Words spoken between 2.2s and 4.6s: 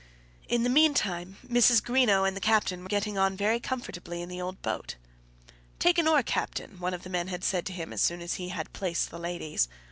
and the captain were getting on very comfortably in the other